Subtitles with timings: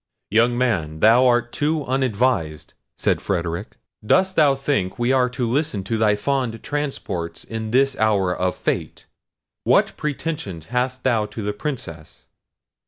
[0.31, 3.77] "Young man, thou art too unadvised," said Frederic.
[4.03, 8.55] "Dost thou think we are to listen to thy fond transports in this hour of
[8.55, 9.05] fate?
[9.63, 12.25] What pretensions hast thou to the Princess?"